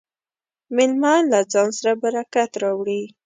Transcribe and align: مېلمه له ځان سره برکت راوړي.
مېلمه 0.75 1.13
له 1.31 1.39
ځان 1.53 1.69
سره 1.77 1.91
برکت 2.03 2.51
راوړي. 2.63 3.01